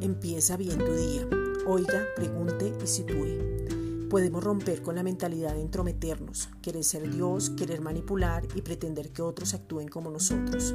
[0.00, 1.26] Empieza bien tu día.
[1.66, 4.08] Oiga, pregunte y sitúe.
[4.08, 9.22] Podemos romper con la mentalidad de entrometernos, querer ser Dios, querer manipular y pretender que
[9.22, 10.72] otros actúen como nosotros.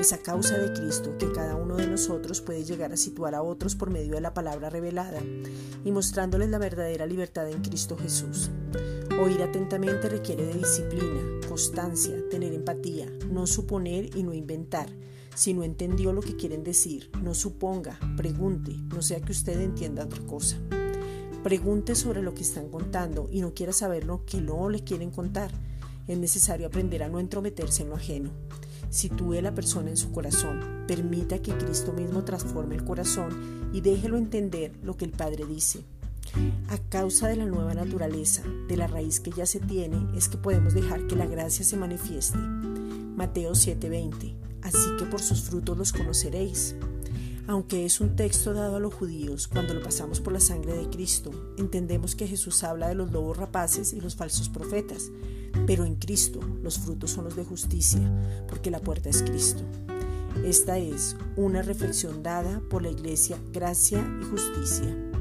[0.00, 3.42] Es a causa de Cristo que cada uno de nosotros puede llegar a situar a
[3.42, 5.20] otros por medio de la palabra revelada
[5.84, 8.50] y mostrándoles la verdadera libertad en Cristo Jesús.
[9.20, 14.88] Oír atentamente requiere de disciplina, constancia, tener empatía, no suponer y no inventar
[15.34, 20.04] si no entendió lo que quieren decir, no suponga, pregunte, no sea que usted entienda
[20.04, 20.58] otra cosa.
[21.42, 25.10] Pregunte sobre lo que están contando y no quiera saber lo que no le quieren
[25.10, 25.50] contar.
[26.06, 28.30] Es necesario aprender a no entrometerse en lo ajeno.
[28.90, 33.80] Sitúe a la persona en su corazón, permita que Cristo mismo transforme el corazón y
[33.80, 35.80] déjelo entender lo que el Padre dice.
[36.68, 40.38] A causa de la nueva naturaleza, de la raíz que ya se tiene, es que
[40.38, 42.38] podemos dejar que la gracia se manifieste.
[42.38, 44.41] Mateo 7:20
[44.74, 46.74] así que por sus frutos los conoceréis.
[47.46, 50.88] Aunque es un texto dado a los judíos, cuando lo pasamos por la sangre de
[50.88, 55.10] Cristo, entendemos que Jesús habla de los lobos rapaces y los falsos profetas,
[55.66, 58.00] pero en Cristo los frutos son los de justicia,
[58.48, 59.62] porque la puerta es Cristo.
[60.44, 65.11] Esta es una reflexión dada por la Iglesia Gracia y Justicia.